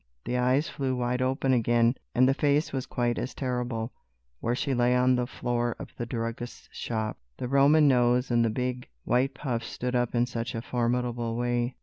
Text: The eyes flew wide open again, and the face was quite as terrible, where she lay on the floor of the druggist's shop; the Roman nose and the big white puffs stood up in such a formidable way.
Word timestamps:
The 0.25 0.35
eyes 0.35 0.67
flew 0.67 0.95
wide 0.95 1.21
open 1.21 1.53
again, 1.53 1.93
and 2.15 2.27
the 2.27 2.33
face 2.33 2.73
was 2.73 2.87
quite 2.87 3.19
as 3.19 3.35
terrible, 3.35 3.91
where 4.39 4.55
she 4.55 4.73
lay 4.73 4.95
on 4.95 5.13
the 5.15 5.27
floor 5.27 5.75
of 5.77 5.89
the 5.95 6.07
druggist's 6.07 6.67
shop; 6.71 7.19
the 7.37 7.47
Roman 7.47 7.87
nose 7.87 8.31
and 8.31 8.43
the 8.43 8.49
big 8.49 8.87
white 9.03 9.35
puffs 9.35 9.67
stood 9.67 9.95
up 9.95 10.15
in 10.15 10.25
such 10.25 10.55
a 10.55 10.61
formidable 10.63 11.35
way. 11.35 11.75